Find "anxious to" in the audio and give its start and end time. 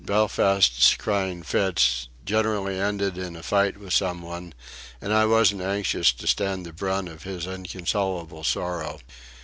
5.61-6.25